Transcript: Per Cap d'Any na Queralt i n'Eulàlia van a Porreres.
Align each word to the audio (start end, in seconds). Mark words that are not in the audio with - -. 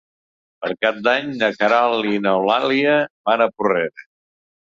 Per 0.61 0.69
Cap 0.85 0.95
d'Any 1.07 1.29
na 1.41 1.49
Queralt 1.57 2.07
i 2.13 2.23
n'Eulàlia 2.25 2.97
van 3.31 3.45
a 3.45 3.49
Porreres. 3.57 4.09